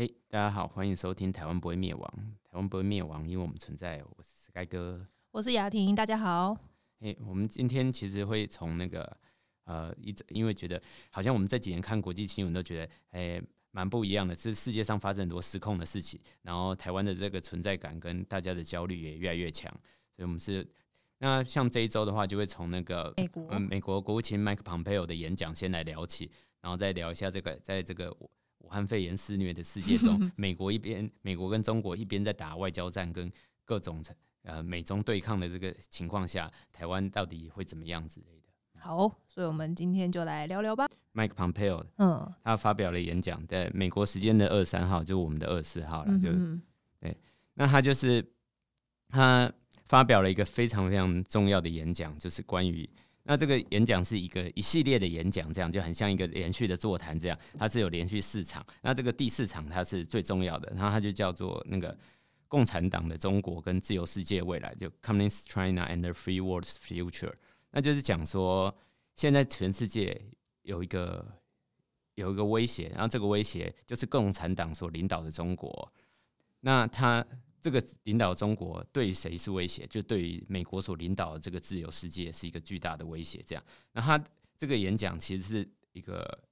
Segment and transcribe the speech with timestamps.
[0.00, 2.10] 嘿，大家好，欢迎收听《台湾不会灭亡》。
[2.50, 4.02] 台湾不会灭亡，因为我们存在。
[4.16, 6.56] 我是 Sky 哥，我是雅婷，大家好。
[7.00, 9.14] 嘿，我们今天其实会从那个
[9.64, 13.42] 呃，一直因为觉得好像我们这几年看国际新闻都觉得，哎，
[13.72, 14.34] 蛮不一样的。
[14.34, 19.70] 这世界上发生很多失控的事情，然后台湾的这个存在感跟大家的焦虑也越来越强。
[20.16, 20.66] 所以，我们是
[21.18, 26.30] 那像这一周的话，就会从那个美国，嗯，美国国务卿麦克庞佩奥的演讲先来聊起，
[26.62, 28.16] 然后再聊一下这个在这个。
[28.60, 33.30] 武汉肺炎肆虐的世界中，美国一边，美国跟中国一边在打外交战，跟
[33.64, 34.02] 各种
[34.42, 38.80] 呃美中对抗的这个情况下，台湾到底会怎么样之类的？
[38.80, 40.88] 好，所以我们今天就来聊聊吧。
[41.12, 46.30] Mike Pompeo，嗯，他发表了演讲，在美国时间的二三号，就是我们的二四号了，就
[47.00, 47.16] 对。
[47.54, 48.24] 那他就是
[49.08, 49.52] 他
[49.86, 52.88] 发表了一个非常非常重要的演讲，就是关于。
[53.22, 58.64] 那这个演讲是一个一系列的演讲，这样就很像一个连续的座谈，这样它是有连续四场。
[58.82, 61.96] 那这个第四场它是最重要的，然后它就叫做那个
[62.48, 67.34] 共产党的中国跟自由世界未来，就 Communist China and the Free World's Future。
[67.70, 68.74] 那就是讲说
[69.14, 70.20] 现在全世界
[70.62, 71.24] 有一个
[72.14, 75.92] 有一个威胁，然后这个威胁就是共产党所领导的中国。
[76.60, 77.24] 那他。
[77.60, 79.86] 这个领导中国对谁是威胁？
[79.88, 83.42] 就对于美国所领导的这个自由世界是一个巨大的威胁。
[83.46, 84.22] 这样，那他
[84.56, 86.44] 这个演讲其实是一个。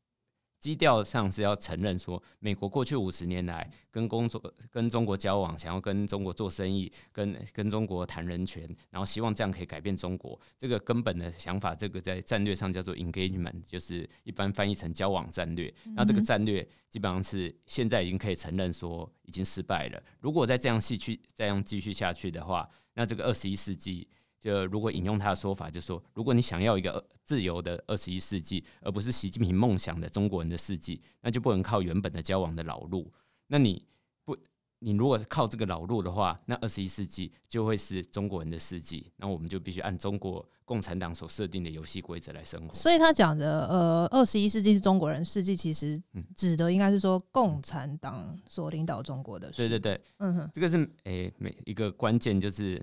[0.60, 10.38] 基调上是要承认说，美国过去五十年来跟工作、跟中国交往，想要跟中国做生意，跟跟中国谈人权，然后希望这样可以改变中国。
[10.56, 15.72] 这个根本的想法，这个在战略上叫做 engagement，就是一般翻译成交往战略。
[15.94, 20.02] 那这个战略基本上是现在已经可以承认说已经失败了。
[20.20, 24.08] 如果再这样继续这样继续下去的话，那这个二十一世纪。
[24.40, 33.12] 就如果引用他的说法，就说如果你想要一个自由的二十一世纪，而不是习近平梦想的中国人的世纪，那就不能靠原本的交往的老路。
[33.48, 33.84] 那你
[34.24, 34.36] 不，
[34.78, 39.10] 你如果靠这个老路的话，那二十一世纪就会是中国人的世纪。
[39.16, 42.72] 那我们就必须按中国共产党所设定的游戏规则来生活。
[42.72, 46.00] 所以他讲的呃，二十一世纪是中国人世纪，其实
[46.36, 49.50] 指的应该是说共产党所领导中国的。
[49.50, 52.80] 对对对，嗯哼，这个是诶，每一个关键就是。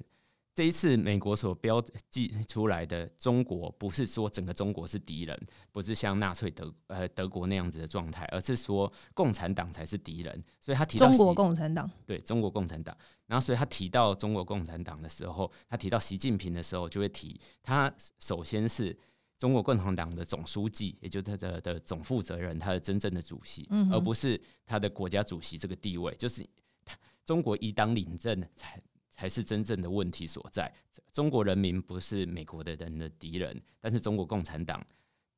[0.55, 5.37] 这一次美国所标记出来的中国，不是说整个中国是敌人，
[5.73, 10.43] 不是像纳粹德呃德国那样子的状态，而是说共产党才是敌人。
[10.61, 12.97] 所以他提到中国共产党，对中国共产党。
[13.27, 18.97] 然后，所以他提到中国共产党的时候，他提到习近平的时候，就会提他首先是
[19.37, 26.47] 中国共产党的总书记，也就是他的的总负责人，他的真正的主席，而不是他的国家主席这个地位，就是
[26.85, 28.81] 他中国一党领政才。
[29.15, 30.71] 才是真正的问题所在。
[31.13, 34.85] 中国人民不是美国的人的敌人，但是中国共产党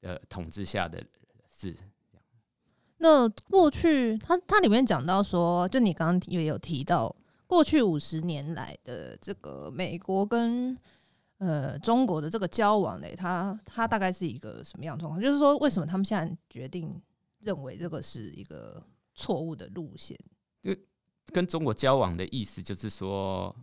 [0.01, 1.03] 的统治下的
[1.47, 1.75] 是。
[2.97, 7.15] 那过去它它里面讲到说，就你刚刚也有提到，
[7.45, 10.75] 过去五十年来的这个美国跟
[11.37, 15.21] 呃中国的这个交往嘞，它它大概是一个什么样状况？
[15.21, 16.99] 就是说，为什么他们现在决定
[17.37, 18.83] 认为这个是一个
[19.13, 20.17] 错误的路线？
[20.63, 20.75] 就
[21.27, 23.55] 跟中国交往的意思，就是说。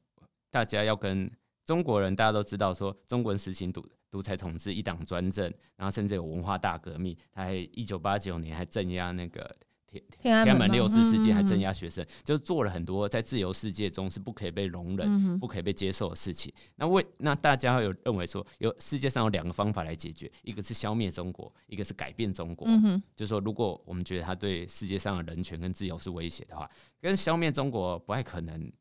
[0.55, 1.29] 大家要跟
[1.65, 7.17] 中国人，大家都知道说，中国人实行独独裁统治、一党专政，然后甚至有文化大革命。
[7.33, 16.55] 他还一九八九年还镇压那个天天安门六四事件，还镇压学生，就做了很多在自由世界中是不可以被容忍、不可以被接受的事情。
[16.77, 22.69] 那为那大家有认为说，有世界上有两个方法来解决，一个是消灭中国，一个是改变中国。
[23.17, 26.71] 就是说，如果我们觉得他对世界上的人权跟自由是威胁的话，
[27.01, 28.73] 跟消灭中国不太可能。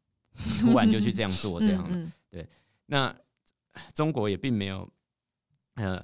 [0.59, 2.11] 突然就去这样做，这样了。
[2.29, 2.47] 对，
[2.88, 3.16] 那
[3.94, 4.89] 中国也并没有，
[5.75, 6.03] 呃，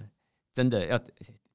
[0.54, 1.00] 真的要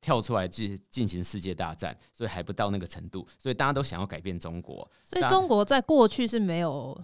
[0.00, 3.26] 跳出来去进行世界大战，所以还不到那个程度。
[3.38, 4.90] 所以大家都想要改变中国。
[5.02, 7.00] 所以中国在过去是没有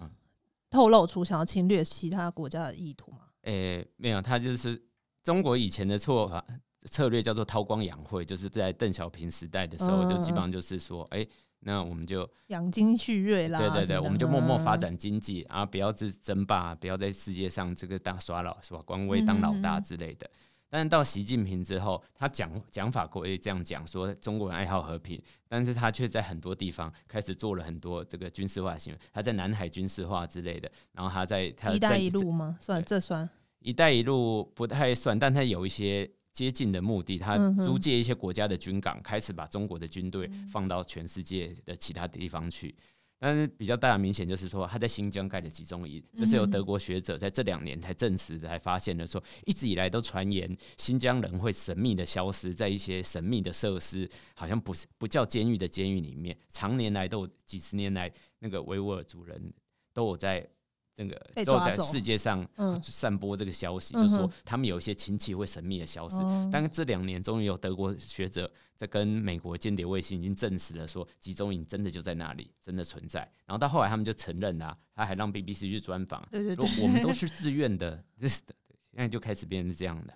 [0.69, 3.19] 透露出想要侵略其他国家的意图吗？
[3.43, 4.81] 诶，没有，他就是
[5.23, 6.45] 中国以前的做法
[6.85, 11.25] 策略叫做韬光养晦，就是在邓小平时代的时候，就基本上就是说，哎。
[11.63, 18.81] 那我们就养精蓄锐啦，对对对，我们就默默发展经济啊，不要是争霸，不要在世界上这个当耍老是吧？
[18.83, 20.27] 官威当老大之类的。
[20.69, 28.99] 但是到习近平之后，他讲讲法国也这样讲，说中国人爱好和平，但是他却在很多地方开始做了很多这个军事化行为。
[29.13, 32.57] 他在南海军事化之类的，然后他在他一带一路吗？
[32.59, 36.09] 算这算一带一路不太算，但他有一些。
[36.33, 42.73] 接近的目的，他租借一些国家的军港，开始把中国的军队放到全世界的其他地方去。
[43.19, 49.05] 但是比较大的明显就是说，他在新疆盖的集中营，这是由德国学者在这两年才证实、才发现的。
[49.05, 59.53] 说一直以来都传言新疆人会神秘的消失在一些神秘的设施，好像不是不叫监狱的监狱里面，常年来都有几十年来，那个维吾尔族人
[59.93, 60.49] 都有在。
[60.95, 62.47] 那个都在世界上
[62.83, 66.17] 散播这个消息，就说他们有一些亲戚会神秘的消失。
[66.51, 73.21] 但是这两年终于有德国学者在跟美国间谍卫星已经证实了，说集中营真的就在那里，真的存在。
[73.45, 78.27] 然后到后来他们就承认啦，他还让 BBC 去专访，说我们都是自愿的，这。
[78.93, 80.13] 现在就开始变成这样的，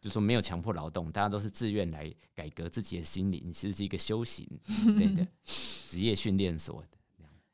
[0.00, 4.48] 就说没有强迫劳动，大家都是自愿来改革自己的心灵，其实是一个修行
[4.96, 5.26] 类的
[5.90, 6.84] 职业训练所。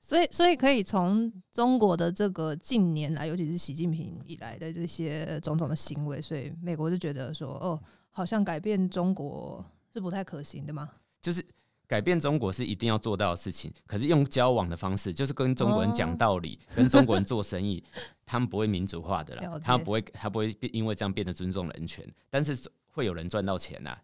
[0.04, 10.90] 所以，所以可以从中国的这个近年来，尤其是习近平以来的这些种种的行为，所以美国就觉得说，哦，好像改变中国是不太可行的吗？
[11.22, 11.42] 就是
[11.86, 17.82] 改变中国是一定要做到的事情，可是用交往的方式，就是跟中国人讲道理，跟中国人做生意，
[18.26, 22.58] 他们不会民主化的啦，他不会，他不会因为这样变得尊重人权，但是
[22.90, 23.96] 会有人赚到钱呐。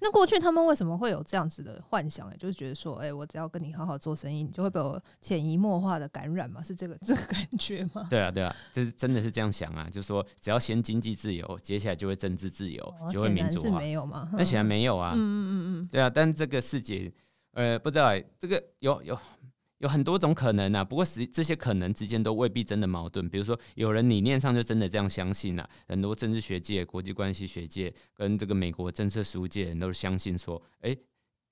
[0.00, 2.30] 那过去他们为什么会有这样子的幻想？
[2.38, 6.62] 就是觉得说，哎，我只要跟你好好做生意，你就会被我潜移默化的感染嘛？
[6.62, 8.06] 是这个这个感觉吗？
[8.08, 13.78] 对啊，对啊，就是真的是这样想啊，就是说，只要先经济自由，接下来就会政治自由，就会民主化。
[13.78, 14.30] 没有吗？
[14.32, 15.12] 那显然没有啊。
[15.14, 15.88] 嗯嗯嗯嗯。
[15.90, 17.12] 对啊，但这个世界，
[17.52, 19.18] 呃，不知道这个有有。
[19.80, 23.26] 有很多种可能啊，不过实这些可能之间都未必真的矛盾。
[23.30, 30.94] 比如说，有人理念上就真的这样相信啊，很多政治学界、国际关系学界跟这个美国政策实务界人都是相信说，哎，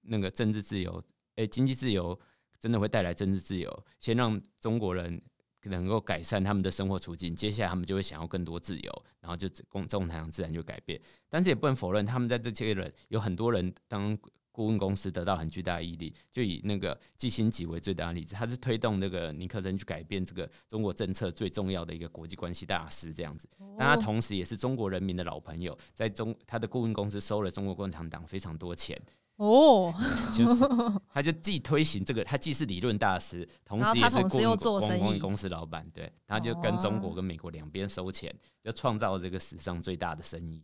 [0.03, 1.03] 那个政治自由，
[1.37, 2.19] 哎，经济自由
[2.61, 5.19] 真的会带来政治自由，先让中国人
[5.63, 11.01] 能够改善他们的生活处境，接下来他们就会想要更多自由，然后就共中太阳自然就改变。
[11.31, 14.19] 但是也不能否认，他们在这些人有很多人当。
[14.51, 23.49] 顾问公司得到很巨大的毅力，就以那个季新吉为最大的例子，他是推动那个尼克森去改变这个中国政策最重要的一个国际关系大师，这样子。
[23.79, 29.01] 但他同时也是中国人民的老朋友，在中他的顾问公司收了中国共产党非常多钱。
[29.37, 29.95] 哦，
[30.35, 30.65] 就是
[31.15, 38.35] 他就既推行这个，他既是理论大师，同时也是顾问公司老板，对，他就跟中国跟美国两边收钱，
[38.65, 40.61] 就创造了这个史上最大的生意。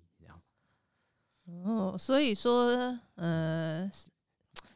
[1.45, 3.91] 哦，所以说，呃，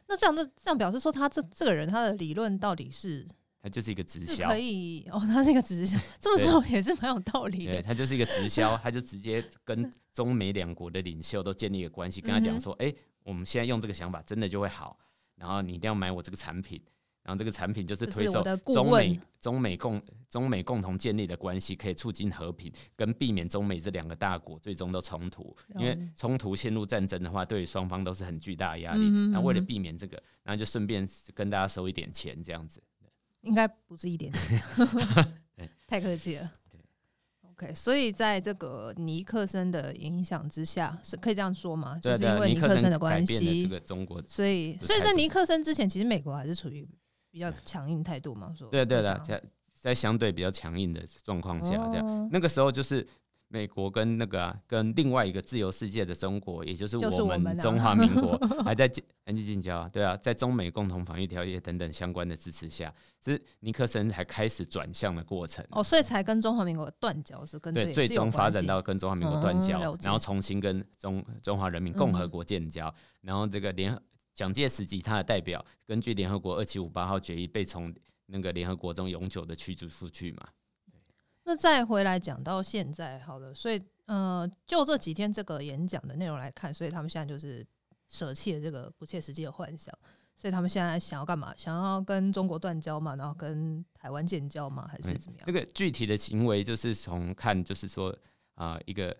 [0.07, 3.27] 那这样，那这样表示说，他这这个人，他的理论到底是，
[3.61, 7.81] 他就是一个直销，可以哦，他是一个直销，这么说也是蛮有道理的。
[7.81, 12.93] 他就是一个直销， 他就直接跟中美两国的领袖都建立了关系，跟他讲说，哎，
[13.23, 14.97] 我们现在用这个想法，真的就会好，
[15.35, 16.81] 然后你一定要买我这个产品。
[17.23, 18.43] 然后这个产品就是推售
[18.73, 25.55] 中美中美共中美共同建立的关系，可以促进和平，跟避免中美这两个大国最终的冲突。
[25.75, 29.09] 因为冲突陷入战争的话，对于双方都是很巨大的压力。
[29.31, 32.81] 那为了避免这个，然后就顺便跟大家收一点钱，这样子。
[33.41, 34.61] 应该不是一点钱，
[35.87, 36.51] 太客气了。
[37.51, 41.99] OK，所以在这个尼克森的影响之下，是可以这样说吗？
[42.01, 46.87] 就是因为尼克森的关系，这个中国，所以所以在尼克森之前，其实美国还是处于。
[47.31, 49.43] 比较强硬态度嘛，说对对的，在
[49.73, 53.07] 在相对比较强硬的状况下，这样那个时候就是
[53.47, 58.91] 美国跟那个跟另外一个自由世界的中国，也就是我们中华民国 还在
[59.25, 62.93] 安吉近交，对啊，在中美共同防御条约等等相关的支持下，
[63.23, 65.65] 是尼克森才开始转向的过程。
[65.71, 73.97] 哦，所以才跟中华民国断交是跟对最终发展到跟中华民国断交，然后重新跟中中华人民共和国建交，然后这个联。
[74.39, 77.93] 蒋介石及他的代表，根据联合国二七五八号决议，被从
[78.27, 80.47] 那个联合国中永久的驱逐出去嘛？
[81.43, 87.67] 那再回来讲到现在，好了，所以呃，就这几天这个演讲的内容来看，所以他们现在就是
[88.07, 89.93] 舍弃了这个不切实际的幻想，
[90.37, 91.53] 所以他们现在想要干嘛？
[91.57, 93.17] 想要跟中国断交嘛？
[93.17, 94.87] 然后跟台湾建交嘛？
[94.87, 95.45] 还是怎么样？
[95.45, 98.17] 这个具体的行为就是从看，就是说
[98.55, 99.13] 啊，一个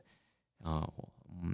[0.63, 0.89] 啊，
[1.43, 1.53] 嗯。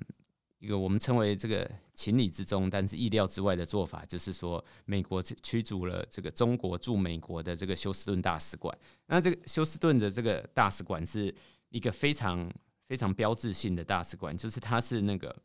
[0.59, 8.75] 一个我们称为这个情理之中，但是意料之外的做法，就是说美国驱逐了这个中国驻美国的这个休斯顿大使馆。
[9.07, 11.33] 那这个休斯顿的这个大使馆是
[11.69, 12.49] 一个非常
[12.87, 15.35] 非常标志性的大使馆，就是它是那个，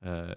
[0.00, 0.36] 呃，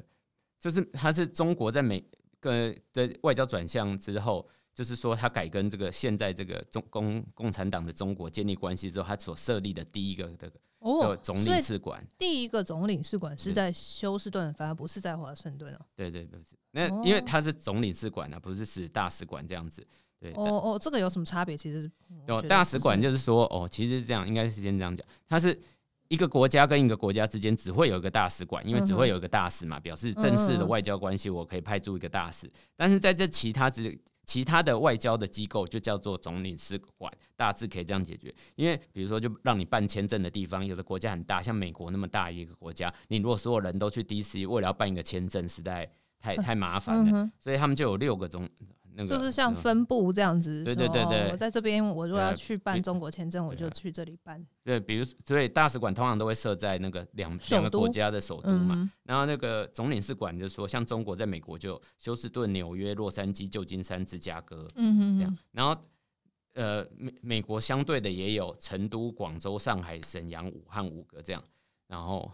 [0.60, 2.04] 就是它是中国在美
[2.40, 10.60] 跟的外交转向之后，就是说它改跟这个现在这个中共共产党的中国建立关系之后，它所设立的第一个这个。
[10.82, 15.80] 哦，总领事馆第一个总领事馆是在休斯顿，反而不是在华盛顿哦。
[15.96, 16.56] 对对，不是。
[16.72, 19.86] 那因为它是总领事馆啊，不是是大使馆这样子。
[20.20, 20.32] 对。
[20.34, 21.56] 哦哦，这个有什么差别？
[21.56, 21.90] 其实
[22.28, 25.06] 哦大使馆就是说，哦，其实是这样，应该是先这样讲。
[25.28, 25.58] 它是
[26.08, 32.52] 一个国家跟一个国家之间只会有一个大使馆，因为只会有一个大使嘛，表示正式的外交关系，我可以派驻一个大使。
[32.76, 38.34] 但是在这其他之其他的外交的机构就叫做总领事馆，大致可以这样解决。
[38.56, 48.48] 因为比如说，就让你办签证的地方，有的国家很大，像美国那么大一个国家，你如果所有人都去 DC，为了要办一个签证，实在太太麻烦了，所以他们就有六个总。
[48.98, 51.30] 就是像分部这样子，对对对对。
[51.32, 54.46] 我在这边，我如果要去办中国签证，我就去这里办。
[54.64, 58.92] 对，比如所以大使馆通常都会设在那个两两个国家的首都嘛。
[59.04, 65.38] 然后那个总领事馆就说，像中国在美国就休斯顿、纽约、洛杉矶、旧金山、芝加哥，嗯这样。
[65.52, 65.76] 然后
[66.54, 71.42] 呃，美美国相对的也有成都、广州、上海、沈阳、武汉五个这样。
[71.88, 72.32] 然后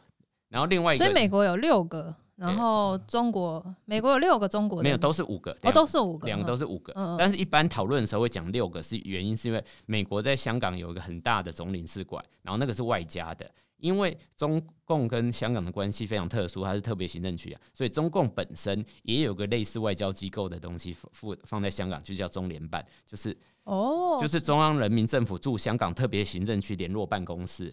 [0.49, 2.15] 然后另外一个，所以美国有六个。
[2.37, 6.93] 然后中国、美国有六个中国，没有都是五个，哦，都是五个，两个都是五个。
[7.17, 13.49] 但是，一般讨论的时候会讲六个，是原因是因为美国在香港有一个很大的总领事馆，然后那个是外加的。
[13.77, 27.71] 因为中共跟香港的关系非常特殊，它是特别行政区啊，所以中共本身也有个类似外交机构的东西附放在香港，就叫中联办，就是哦，就是中央人民政府驻香港特别行政区联络办公室。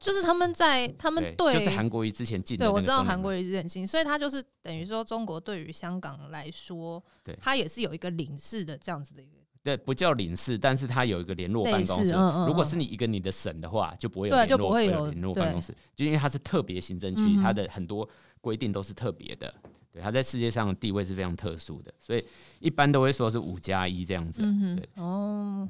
[0.00, 2.66] 就是他们在他们对，就是韩国瑜之前进的。
[2.66, 9.32] 对，我知道韩国瑜之前进，所以他就是等于说，中国对于香港来说，对，他也是有一个领事的这样子的一个。
[9.60, 12.12] 对，不叫领事，但是他有一个联络办公室。
[12.46, 18.08] 如果是你一个你的省的话，就不会有联络联络办公室，就因为它是特别行政区，它的很多
[18.40, 19.52] 规定都是特别的。
[19.92, 22.24] 对，它在世界上的地位是非常特殊的，所以
[22.60, 24.40] 一般都会说是五加一这样子。
[24.40, 25.68] 对，哦，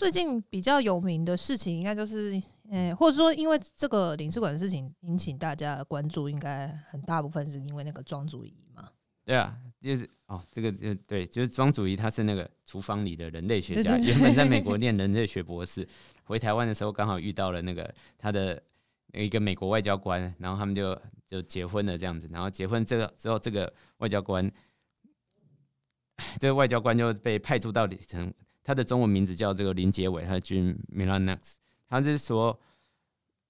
[0.00, 2.42] 最近比较有名的事情，应该就是。
[2.70, 8.88] 哎，或者说，因为这个领事馆的事情引起大家的关注，应该很大部分是因为那个庄主仪嘛？
[9.24, 15.84] 对啊，就是哦，这个就对，就是庄主仪，他是那个厨房里的人类学家，原本在美国念人类学博士，
[16.22, 18.62] 回台湾的时候刚好遇到了那个他的
[19.14, 24.48] 一个美国外交官，然后他们就就结婚了这样子，然后结婚这个之后，这个外交官，
[26.38, 31.54] 这个外交官就被派驻到里城，他的中文名字叫这个林杰伟，他的军 Milanax。
[31.88, 32.58] 他是说，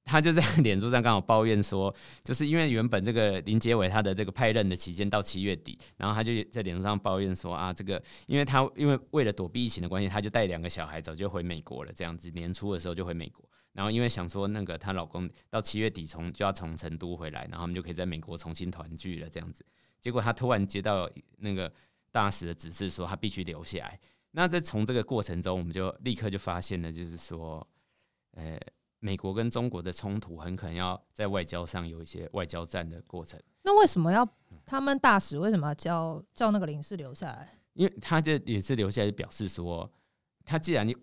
[0.05, 19.65] 他就在脸书上刚好抱怨说，就是因为原本这个林杰伟他的这个派任的期间到七月底，然后他就在脸书上抱怨说啊，这个因为他因为为了躲避疫情的关系，他就带两个小孩早就回美国了，这样子年初的时候就回美国，然后因为想说那个她老公到七月底从就要从成都回来，然后他们就可以在美国重新团聚了这样子，
[20.01, 21.71] 结果他突然接到那个
[22.11, 24.01] 大使的指示说他必须留下来，
[24.33, 27.67] 那在从这个过程中，我们就立刻就发现了，就是说。
[28.33, 28.57] 呃，
[29.01, 33.41] 美国跟中国的冲突很可能要在外交上有一些外交战的过程。
[33.63, 34.27] 那为什么要
[34.65, 37.59] 他们大使为什么要叫叫那个领事留下来？
[37.73, 39.91] 因为他这也是留下来，表示说，
[40.45, 40.97] 他既然你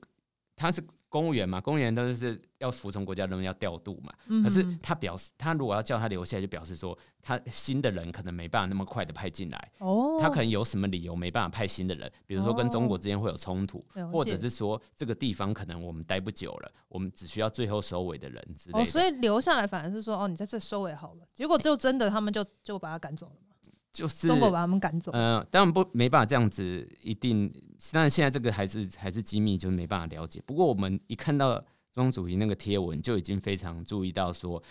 [0.55, 0.81] 他是。
[1.09, 4.13] 公务员嘛，公务员都是要服从国家人要调度嘛。
[4.43, 9.71] 可是他表示，他如果要叫他留下来，就表示说他新的人可能没办法那么快的派进来。
[9.79, 12.11] 哦，他可能有什么理由没办法派新的人？
[12.25, 18.79] 比如说跟中国之间会有冲突，或者是说这个地方可能我们待不久了，我们只需要最后收尾的人之类的。
[18.79, 21.25] 哦，所以留下来反而是说，哦，你在这收尾好了。
[21.33, 23.46] 结果就真的他们就就把他赶走了。
[23.97, 25.11] 就是中国把他们赶走。
[25.13, 27.51] 嗯，当然不没办法这样子，一定。
[27.91, 30.39] 当然现在这个还是还是机密，就没办法了解。
[30.45, 34.61] 不过我们一看到庄主席那个贴文，就已经非常注意到说，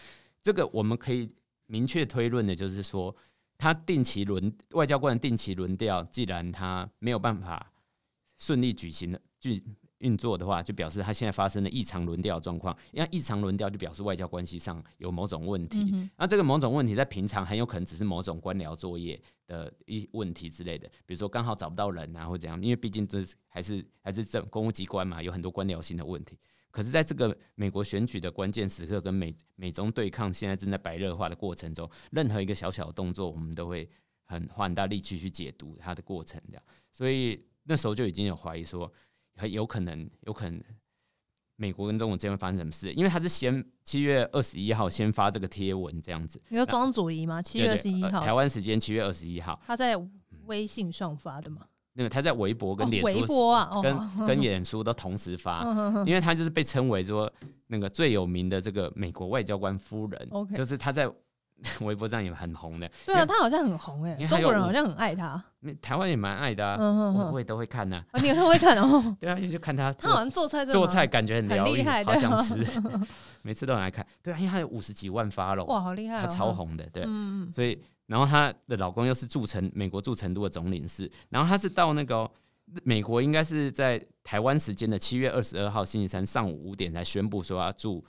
[0.42, 1.28] 这个我们可以
[1.66, 3.14] 明确推论的，就是说
[3.58, 7.72] 他定期轮外交官定期轮调，既然他没有办法
[8.36, 9.60] 顺利举行的举。
[9.98, 12.76] 运作的话，就表示他现在发生了异常轮调状况。
[12.92, 16.10] 因为异常轮调就表示外交关系上有某种问题。
[16.16, 22.62] 那这个某种问题在平常很有可能只是某种官僚作业的一问题之类的，比如说刚好找不到人啊，或怎样。
[22.62, 26.38] 因为毕竟这还是还是政公务机关嘛，有很多官僚性的问题。
[26.70, 33.88] 可是，在这个美国选举的关键时刻，跟美美中对抗现在正在白热化的过程中，任何一个小小的动作，我们都会
[34.24, 36.38] 很花很大力气去解读它的过程。
[36.48, 36.62] 这样，
[36.92, 38.92] 所以那时候就已经有怀疑说。
[39.36, 40.60] 很有可能，有可能
[41.56, 42.92] 美国跟中国之间会发生什么事？
[42.92, 46.42] 因为他是先七月二十一号先发这个贴文这样子。
[46.48, 47.40] 你说庄祖仪吗？
[47.40, 49.96] 七月二十一号，台湾时间七月二十一号，他在
[50.46, 51.62] 微信上发的吗？
[51.92, 55.64] 那个他在微博跟脸书，微博啊，跟跟脸书都同时发，
[56.06, 57.32] 因为他就是被称为说
[57.68, 61.10] 那个最有名的这个美国外交官夫人，就是他在。
[61.80, 65.42] 微博上也很红的，对啊，他好像很红哎，中国人好像很爱他，
[65.80, 68.04] 台湾也蛮爱的，我我也都会看呢。
[68.20, 69.16] 你也会看哦？
[69.18, 72.62] 对啊，就看他， 他好像做菜做菜感觉很疗愈，好想吃，
[73.42, 74.06] 每次都很爱看。
[74.22, 77.04] 对啊，因为他有五十几万发了，哇，好厉害，他超红的，对，
[77.52, 82.30] 所以然后他的老公又是驻成美国驻成都的总领事，然后他是到那个
[82.84, 88.04] 美国，应该是在台湾时间的七月二十二号星期三上午五点才宣布说要驻。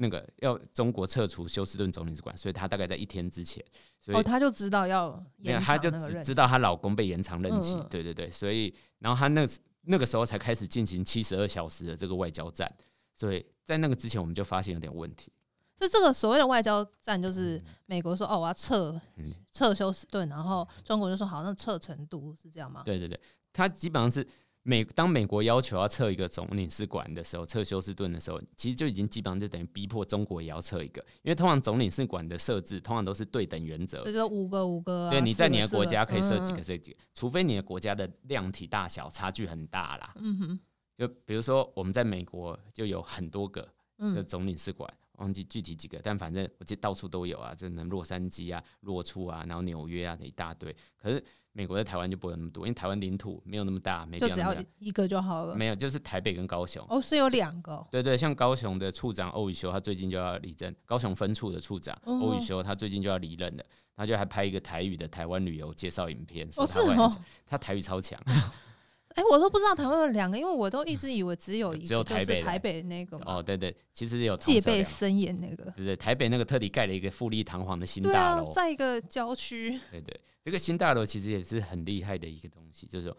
[0.00, 3.62] 那个要中国撤除休斯顿总领事馆，所以她大概在一天之前，
[4.00, 9.46] 所哦，以她就知道要没有，她就只知道她老公被延长任期嗯嗯，对对对，所以然后她那
[9.82, 12.70] 那个时候才开始进行七十二小时的这个外交战，
[13.14, 15.30] 所以在那个之前我们就发现有点问题。
[15.76, 22.82] 就这个所谓的外交战，就是美国说哦我要撤嗯撤休斯顿，然后中国就说好，那撤成都是这样吗？
[22.84, 23.18] 对对对，
[23.52, 24.26] 他基本上是
[24.62, 34.04] 美当美国要求要撤一个总领事馆的时候，撤休斯顿的时候，其实就已经基本上就等于逼迫中国也要撤一个，因为通常总领事馆的设置通常都是对等原则。
[34.12, 40.14] 就五个五个、啊，对，你在你的国家可以设几嗯个设几个，除非你的国家的量体大小差距很大啦。
[40.16, 40.60] 嗯哼，
[40.96, 43.62] 就比如说我们在美国就有很多个
[43.98, 50.74] 这嗯，总领事馆，忘记具体几个，但反正我记得到处都有啊，真的洛杉矶啊、洛处啊，然后纽约啊的一大堆。
[50.96, 54.54] 可是美国在台湾就不会有那么多，因为台湾领土没有那么大，没必就只要。
[54.78, 55.54] 一个就好了。
[55.56, 56.84] 没有，就是台北跟高雄。
[56.88, 60.74] 哦，是有两个哦，对对，像高雄的处长欧宇修，他最近就要离任。
[60.86, 63.64] 高雄分处的处长哦欧宇修，他最近就要离任了。
[63.96, 67.16] 他就还拍一个台语的台湾旅游介绍影片，说哦是他会很哦，
[67.46, 68.18] 他台语超强。
[69.16, 75.64] 哎，我都不知道台湾有两个，因为我都一直 以为只有一个，只有台北台北那个嘛哦，对对，其实有戒备森严那个。
[75.72, 83.16] 对对，台北那个特地盖了一个富丽堂皇的新大楼，，在一个郊区，对对，这个新大楼其实也是很厉害的一个东西，就是说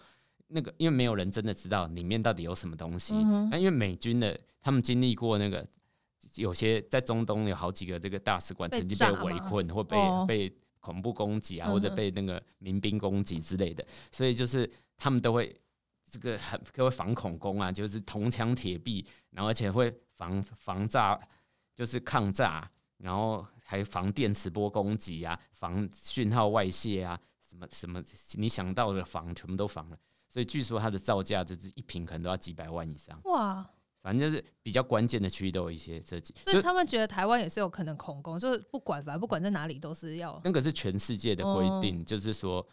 [0.47, 3.15] 那个因为没有人真的知道里面到底有什么东西，
[3.49, 5.65] 那、因为美军的他们经历过那个
[6.35, 10.25] 有些在中东有好几个这个大使馆曾经被围困或被、哦。
[10.27, 15.55] 被恐怖攻击啊，或者被那个民兵攻击之类的，所以就是他们都会。
[16.09, 21.17] 这个很都会防恐攻啊，就是铜墙铁壁，然后而且会防防炸，
[21.73, 22.69] 就是抗炸，
[23.01, 28.03] 然后还防电磁波攻击啊，防讯号外泄啊，什么什么
[28.34, 29.98] 你想到的防全部都防了。
[30.27, 33.70] 所以据说它的造价就是一瓶可能都要几百万以上，哇！
[34.01, 36.34] 反正就是比较关键的区域都有一些设计。
[36.43, 42.67] 所以他们觉得台湾也是有可能恐攻，就是不管反正不管在哪里都是要那个是全世界的规哦定，就是说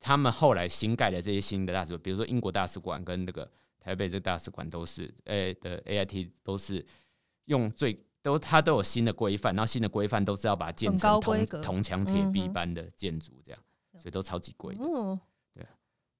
[0.00, 3.48] 他们后来新盖的这些新的大使馆，比如说英国大使馆跟那个
[3.78, 6.84] 台北这个大使馆都是，呃、的 AIT 都是
[7.44, 13.60] 用最都它都有新的规范，然后新的规范都是要把它建成铜铜墙铁壁般的建筑，这样，
[13.98, 14.84] 所以都超级贵的。
[14.84, 15.18] 嗯，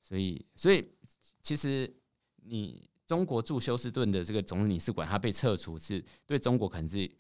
[0.03, 0.87] 所以，所以
[1.41, 1.91] 其实
[2.43, 7.11] 你中国驻休斯顿的这个总领事馆，它被撤除是对中国可能是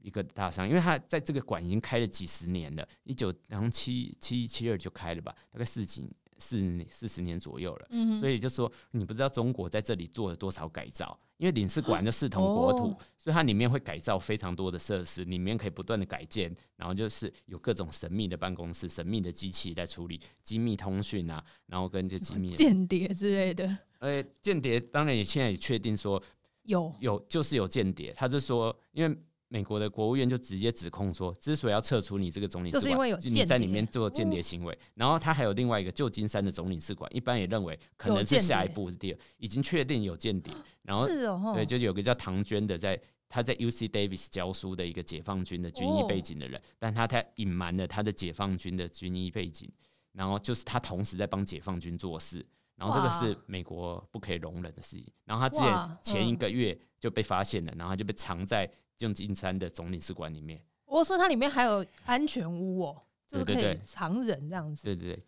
[0.00, 7.86] 一个大伤，因为它在这个馆已经开了几十年了，一九然后七七七二就开了吧，大概四几四四十年左右了。
[7.90, 26.22] 嗯所以就说你不知道中国在这里做了多少改造，因为领事馆 就视同国土，哦所以它里面会改造非常多的设施，里面可以不断的改建，然后就是有各种神秘的办公室、神秘的机器在处理机密通讯啊，然后跟这机密， 间谍之类的呃，间谍当然也现在也确定说
[26.62, 29.18] 有有就是有间谍，他就说因为。
[29.48, 34.78] 美国的国务院就直接指控说，之所以要撤除你这个总领事馆，就是因为有你在里面做间谍行为。
[34.94, 40.54] 然后他还有另外一个旧金山的总领事馆，一般也认为可能是下一步是第二，已经确定有间谍。
[40.82, 43.00] 然后是哦，对，就是有个叫唐娟的在。
[43.30, 49.70] 他在 U C Davis 教书的一个解放军的军医哦背景的人，但他他隐瞒了他的解放军的军医背景，
[50.12, 52.42] 然后就是他同时在帮解放军做事，
[52.74, 55.04] 然后这个哇是美国不可以容忍的事情。
[55.26, 58.66] 然后他之哇前前一嗯个月就被发现了，然后他就被藏在
[58.98, 60.62] 旧金山的总领事馆里面。
[60.84, 65.22] 我说它里面还有安全屋哦，就是可以藏人这样子，对对对，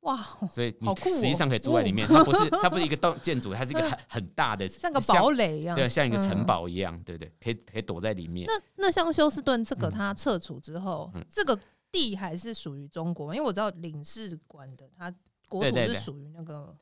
[0.00, 0.16] 哇，
[0.50, 6.46] 所以你实际上可以住在里面，它不是它不是一个洞建筑，它是一个很很大的，像个堡垒一样，对，像一个城嗯。
[6.46, 8.46] 堡一样，对对，可以可以躲在里面。
[8.46, 9.92] 那那像休斯顿这个嗯。
[9.92, 11.24] 它撤除之后，嗯。
[11.28, 11.58] 这个
[11.92, 13.34] 地还是属于中国吗？
[13.34, 15.14] 因为我知道领事馆的它
[15.48, 16.76] 国土是属于那个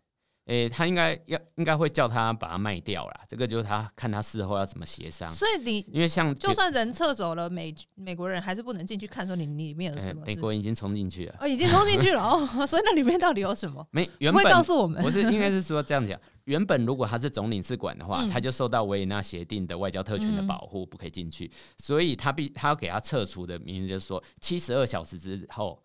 [0.47, 5.31] 诶、他应该要应该会叫他把它卖掉啦，这个就是他看他事后要怎么协商。
[5.31, 10.27] 所以你因为像就算人撤走了，美美国人还是不能进去看，说你你里面有呃什么是。
[10.27, 13.87] 美国人已经冲进去了，哦，已经冲进去了哦，所以那里面到底有什么？
[13.91, 25.83] 没原不会告本诉我们不是应该是说这样讲，原本如果他是总领事馆的话，嗯他就受到维也纳协定的外交特权的保护，不可以进去，所以他必他要给他撤除的名字就是说七十二小时之后。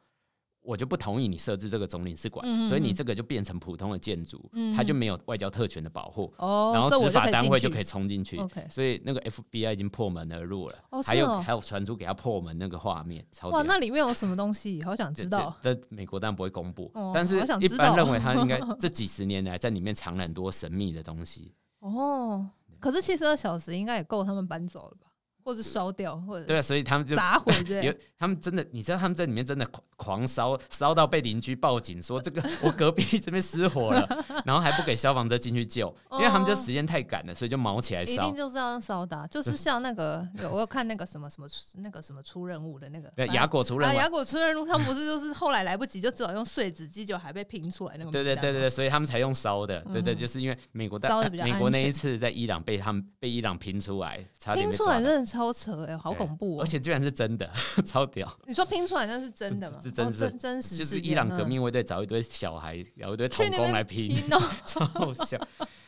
[0.62, 8.38] 我就不同意你设置这个总领事馆，所以你嗯这个就变成普通的建筑，嗯它就没有外交特权的保护，哦，然后执法单位就可以冲进去。
[8.38, 14.84] OK，所以那个 FBI 已经破门而入了，哦还有、哦还有传出给他破门那个画面，超哇，屌那里面有什么东西？
[14.84, 15.56] 好想知道。
[15.62, 21.54] 这这美国当然不会公布，哦但是一般认为他应该 这几十年来在里面藏了很多神秘的东西。
[21.80, 22.48] 哦，
[22.80, 25.08] 可是七十二小时应该也够他们搬走了吧？
[25.44, 34.08] 或者烧掉，或者对啊，所以他们就砸毁对， 他们真的，你知道他们在里面真的狂狂烧，烧到被邻居报警说这个 我隔壁这边失火了，
[34.46, 38.14] 然后还不给消防车进去救，因为他们就时间太赶了，所以就毛起来烧。
[38.14, 48.12] 一定就是要烧的，就是像那个我有看那个什么什么那个什么出任务的那个，对，雅果出任务，雅果出任务，他们不是就是后来来不及，就只好用碎纸机，就还被拼出来那个。
[48.12, 54.18] 对对对对对，所以他们才用烧的，对对，就是因为美国烧的美国那一次在伊朗被他们被伊朗拼出来，
[54.54, 57.50] 拼出来真的超扯哎，好恐怖，而且居然是真的，
[57.86, 58.28] 超屌。
[58.48, 59.80] 你说拼出来那是真的吗？
[59.84, 64.10] 是真真真实，就是伊朗革命卫队找一堆小孩，找一堆童工来拼，
[64.66, 65.40] 超好笑。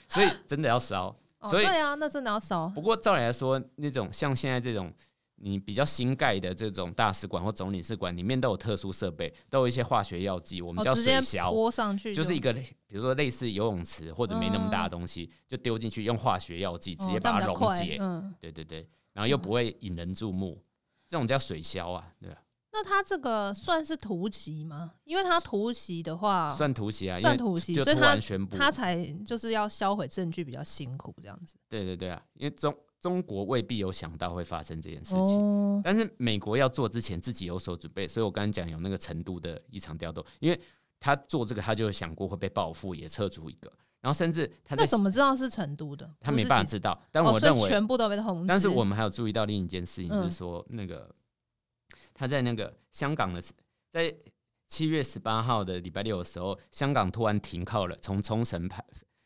[0.07, 1.15] 所以真的要烧，
[1.49, 2.67] 所以对啊，那真的要烧。
[2.69, 4.93] 不过照理来说，那种像现在这种
[5.35, 17.97] 你比较新盖的这种大使馆或总领事馆，里面都有特殊设备，都有一些化学药剂，我们叫水消，泼上去就是一个，比如说类似游泳池或者没那么大的东西，就丢进去，用化学药剂直接把它溶解。
[18.01, 20.63] 嗯，对对对，然后又不会引人注目，
[21.07, 22.41] 这种叫水消啊，对吧？
[22.73, 24.93] 那他这个算是突袭吗？
[25.03, 31.55] 因为他突袭的话，算突袭啊，算突袭，所以他宣布他才就是要销毁证据比较辛苦这样子。
[31.67, 40.57] 对对对啊，因为中中国未必有想到会发生这件事情，但是美国要做之前自己有所准备，所以我刚刚讲有那个成都的一场调动，因为
[40.97, 43.69] 他做这个他就想过会被报复，也撤出一个，
[44.01, 46.11] 然后甚至他那怎么知道是成都的？
[46.19, 48.47] 他没办法知道，但我认为全部都被通知。
[48.47, 51.09] 但是我们还有注意到另一件事情是说那个。
[52.13, 53.41] 他在那个香港的，
[53.91, 54.13] 在
[54.67, 58.83] 七月十八号的礼拜六的时候，香港突然停靠了，从冲绳派，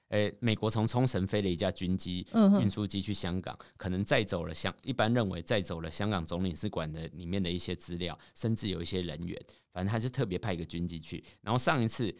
[0.09, 2.25] 诶，美国从冲绳飞了一架军机
[2.61, 9.37] 运输机去香港，可能载走了香，一般认为载走了香港总领事馆的里面的一些资料，甚至有一些人员，
[9.73, 12.15] 反正他就特别派一个军机去，然后上一次。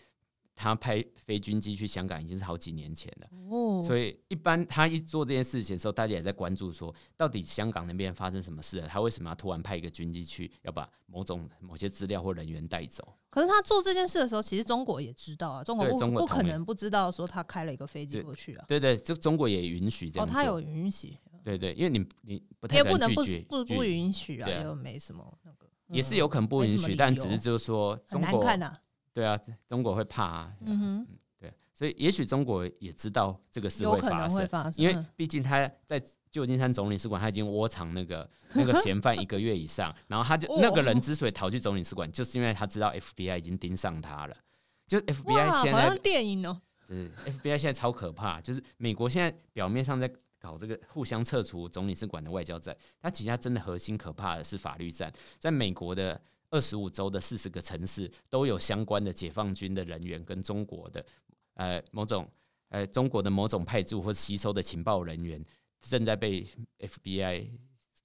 [0.55, 8.87] 他派飞军机去香港已经是好几年前了，哦，所以一般他一做这件事情的时候，大家也在关注说，到底香港那边发生什么事了？
[8.87, 13.05] 他为什么要突然派一个军机去，要把某种某些资料或人员带走？
[13.29, 18.63] 可是他做这件事的时候，其实中国也知道啊，中国不不可能不知道说他开了一个飞机过去啊。
[18.65, 20.25] 对对，这中国也允许这样。
[20.25, 21.17] 哦，他有允许。
[21.43, 25.67] 对对，因为你你不太也不能不不不允许啊，又没什么那个。
[25.89, 28.75] 也是有可能不允许，但只是就是说，中国看呐。
[29.15, 30.53] 对啊，中国会怕啊。
[30.59, 31.07] 嗯哼。
[31.77, 36.01] 所以，也许中国也知道这个事会发生，因为毕竟他在
[36.31, 39.93] 旧金山总领事馆，他已经窝藏那个 那个嫌犯一个月以上。
[40.07, 44.37] 然后他就那个人之所以逃去总领事馆，就是因为他知道 FBI 已经盯上他了。
[44.87, 48.39] 就 FBI 现在电影哦，对 FBI 现在超可怕。
[48.39, 55.11] 就是美国现在表面上在搞这个互相撤除总领事馆的外交战，它其实真的核心可怕的是法律战。
[55.39, 56.21] 在美国的
[56.55, 61.05] 二十五州的四十个城市，都有相关的解放军的人员跟中国的。
[61.55, 62.25] 呃，某种
[62.69, 65.43] 呃，中国的某种派驻或吸收的情报人员
[65.81, 66.47] 正在被
[66.79, 67.49] FBI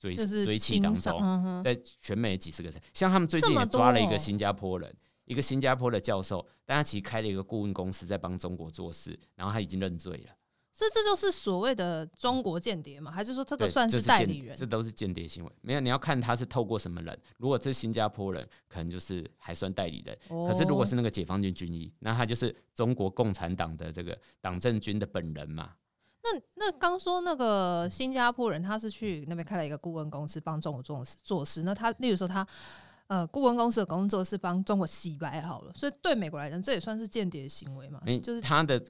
[0.01, 4.93] 追追缉当中，在全美几十个城，像他们最近也抓了一个新加坡人，
[5.27, 10.35] 一个新加坡的教授，但他其实开了一个顾问公司在帮中国做事，然后他已经认罪了。
[10.81, 13.11] 所以这就是所谓的中国间谍嘛？
[13.11, 14.57] 还是说这个算是代理人？
[14.57, 15.53] 这都是间谍行为。
[15.61, 17.21] 没有，你要看他是透过什么人。
[17.37, 20.19] 如果是新加坡人，可能就是还算代理人。
[20.49, 25.73] 可是如果是那个解放军军医，那他就是中国共产党的这个党政军的本人嘛？
[26.23, 31.62] 那那刚说那个新加坡人，他是去那边开了一个顾问公司，帮中国做做事。
[31.62, 32.47] 那他例如说他
[33.09, 38.01] 呃，顾问公司的工作是帮中国洗白好了，所以对美国来讲，这也算是间谍行为嘛？
[38.23, 38.83] 就是他的。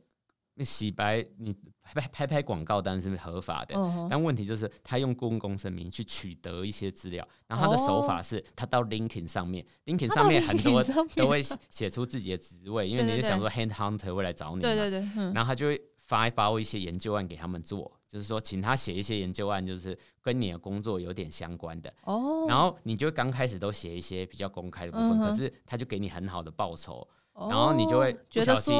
[0.65, 3.75] 洗白，你拍拍拍广告当然是合法的，
[4.09, 10.83] 但问题就是他用公司名去取得一些资料，然后他的手法是他到 LinkedIn 上面，LinkedIn 上面很多
[11.17, 15.01] 都会写出自己的职位，因为你就想说 Hand Hunter 会来找你，对对对，
[15.33, 28.75] 然后他就会发一包一些研究案给他们做，就是说请他写一些研究案，就是跟你的工作有点相关的，哦，然后你就刚开始都写一些比较公开的部分，可是他就给你很好的报酬，然后你就会不小心。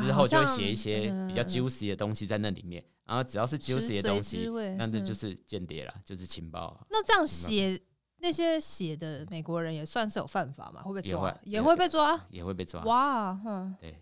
[0.00, 6.84] 之后就会写一些比较 juicy 的东西在那里面，然后只要是 juicy 的东西，那那就是间谍了，就是情报。
[6.90, 7.80] 那这样写
[8.18, 10.82] 那些写的美国人也算是有犯法吗？
[10.82, 11.38] 会被抓？
[11.44, 12.20] 也会被抓？
[12.30, 12.82] 也会被抓？
[12.82, 13.96] 哇，哼，对。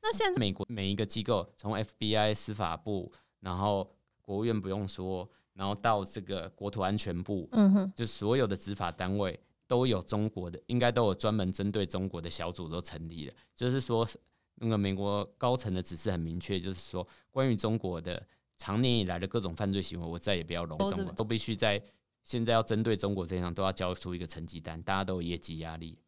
[0.00, 3.90] 那现在美国每一个机构，从 FBI 司法部，然后
[4.22, 14.08] 国务院不用说，然后到这个国土安全部，嗯哼，就所有的执法单位都有中国的，应该都有专门针对中国的小组都成立了，就是说。
[14.56, 21.82] 那个美国高层的指示很明确，就是说，关于中国的长年以来的各种犯罪行为，我再也不要容中了，都必须在
[22.24, 25.98] 现在要针对中国这样，都要交出一个成绩单，大家都有业绩压力。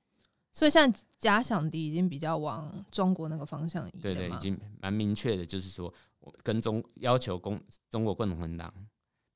[0.51, 8.73] 所以，像假想敌已经比较往中国那个方向移，对对，已经蛮明确的，就是说，我跟中要求共中国共产党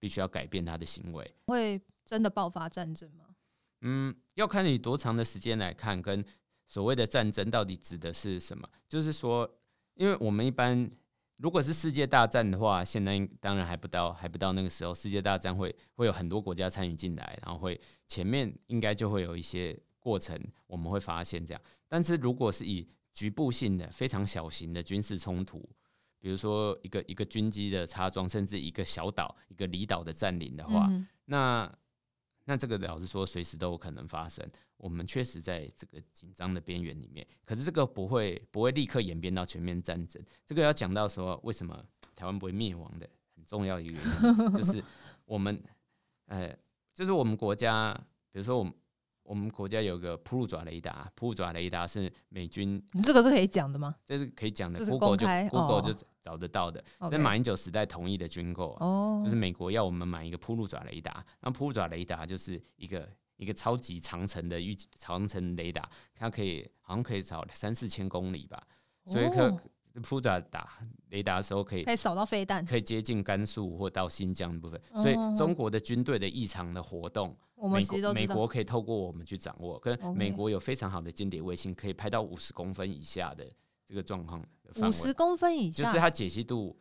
[0.01, 1.31] 必须要改变他的行为。
[1.47, 3.27] 会真的爆发战争吗？
[3.83, 6.25] 嗯，要看你多长的时间来看，跟
[6.73, 8.67] 所谓的战争到底指的是什么？
[8.89, 9.47] 就是说，
[9.93, 10.91] 因为我们一般
[11.37, 14.95] 如果是世界大战的话，现在当然还不到，还不到那个时候。
[14.95, 20.35] 世界大战会会有很多国家参与进来，然后会前面应该就会有一些过程，
[20.67, 21.61] 我们会发现这样。
[21.87, 25.69] 但是如果是以局部性的、非常小型的军事冲突，
[26.19, 30.91] 比如说一个一个军机的插装，甚至一个小岛、一个离岛的占领的话，
[31.27, 31.71] 那
[32.47, 34.49] 那这个老实说，随时都有可能发生。
[34.83, 40.21] 我们确实在这个紧张的边缘里面，可是这个不会不会立刻演变到全面战争。
[40.45, 41.81] 这个要讲到说，为什么
[42.17, 44.83] 台湾不会灭亡的很重要一个原因，就是
[45.25, 45.63] 我们，
[46.27, 46.53] 呃，
[46.93, 47.95] 就是我们国家，
[48.33, 48.75] 比如说我们。
[49.25, 52.83] 我们国家有个普鲁爪雷达，普鲁爪雷达是美军。
[52.91, 53.95] 你这个是可以讲的吗？
[54.05, 56.85] 这是可以讲的，Google 就 Google 就找得到的。
[57.09, 61.25] 在马英九时代同意的军购，哦，就是美国要我们买一个普鲁爪雷达。
[61.41, 68.63] 那普鲁爪雷达就是一个一个超级长程的预长程雷达，它可以好像可以扫三四千公里吧，
[69.07, 69.57] 所以可。
[70.03, 70.79] 普爪打
[71.11, 74.81] 雷达的时候，可以可以扫到飞弹，可以接近甘肃或到新疆的部分。
[74.95, 77.37] 所以中国的军队的异常的活动，
[77.71, 79.79] 美国美国可以透过我们去掌握。
[79.79, 83.47] 跟美国有非常好的间谍卫星，可以拍到五十公分以下的
[83.87, 84.43] 这个状况。
[84.77, 86.75] 五十公分以下，就是它解析度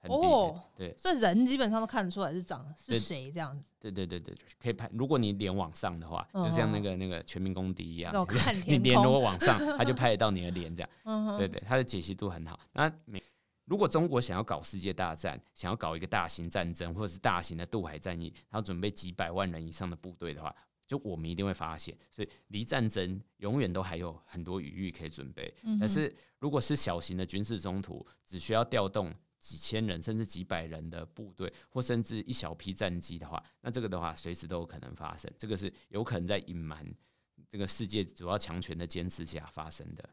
[0.00, 0.10] 很。
[0.10, 3.64] 哦，对，所以人基本上都看得出来是长是谁这样子。
[3.78, 4.90] 对对对对，可以拍。
[4.92, 8.12] 如果你脸往上的话，就像那个那个全民公敌一样，
[8.66, 10.90] 你脸如果往上，他就拍得到你的脸这样。
[11.04, 12.58] 嗯对对，它的解析度很好。
[12.72, 13.22] 那美
[13.64, 20.54] 如果中国想要搞世界大战，想要搞一个大型战争，或者是大型的渡海战役，他要准备几百万人以上的部队的话，
[20.86, 21.96] 就我们一定会发现。
[22.10, 25.54] 所以离战争永远都还有很多余裕可以准备。
[25.78, 29.10] 但是如果是小型的军事冲突，只需要调动。
[29.40, 35.28] 几千人甚至几百人的部队，或甚至一小批战机的话，那这个的话随时都有可能发生。
[35.38, 36.86] 这个是有可能在隐瞒
[37.48, 40.08] 这个世界主要强权的坚持下发生的。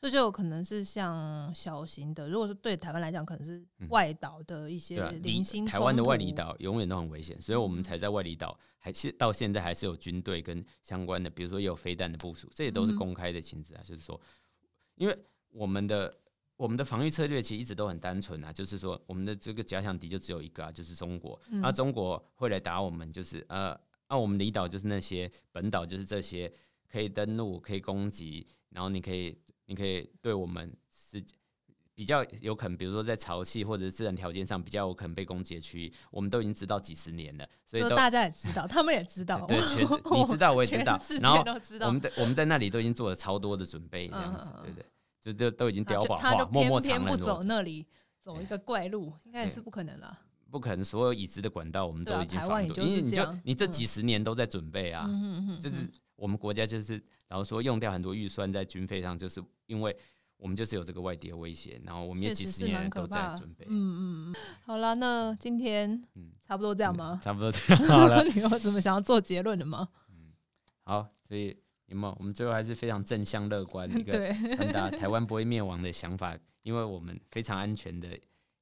[0.00, 5.62] 这就有可能是像小型的，如果是对台湾来讲，可能是外岛的一些零星。
[5.66, 13.82] 台湾的外离岛永远都很危险，所以我们才在外离岛，还是到现在还是有军队跟相关的，比如说有飞弹的部署，这也都是公开的情资啊。
[13.82, 14.18] 就是说，
[14.94, 15.18] 因为
[15.50, 16.16] 我们的。
[16.60, 21.40] 我们的防御策略其实一直都很单纯啊，就是说我们的这个假想敌就只有一个啊，就是中国。
[21.48, 23.74] 那中国会来打我们，就是呃，
[24.10, 26.52] 那我们离岛就是那些本岛就是这些
[26.86, 31.24] 可以登陆、可以攻击，然后你可以你可以对我们是
[31.94, 39.80] 比较有可能，比如说在潮汐或者是自然条件上比较有可能被攻击的区域，我们都已经知道几十年了，所以大家也知道， 他们也知道，对，全
[40.12, 41.42] 你知道我也知道，然后
[41.86, 44.84] 我们在我们在那里都已经做了超多的准备，这样子，对不对？
[45.20, 47.86] 就就都已经碉堡化，默默藏不走那里，
[48.22, 50.18] 走一个怪路，应该也是不可能了。
[50.50, 55.08] 不可能，所有已知的管道我们都已经防堵，因为你就你这几十年都在准备啊。
[55.60, 56.94] 就是我们国家就是，
[57.28, 59.96] 然后说用掉很多预算在军费上，就是因为
[60.38, 63.66] 我们就是有这个外敌的威胁，然后我们也几十年都在准备。
[63.68, 64.34] 嗯嗯嗯。
[64.64, 67.20] 好了，那今天嗯差不多这样吗？
[67.22, 68.24] 差不多这样好了。
[68.34, 69.88] 你有什么想要做结论的吗？
[70.08, 70.32] 嗯，
[70.82, 71.56] 好，所以。
[71.90, 72.16] 有没有？
[72.18, 78.08] 我们最后还是非常正向乐观，一个 传达台湾不会灭亡的想法，因为我们非常安全的、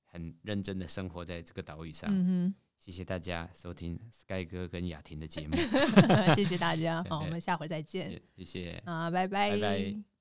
[0.04, 2.10] 很认真的生活在这个岛屿上。
[2.12, 5.56] 嗯谢谢大家收听 Sky 哥跟雅婷的节目，
[6.34, 10.17] 谢谢大家， 好，我们下回再见，谢谢，啊，拜拜，拜拜。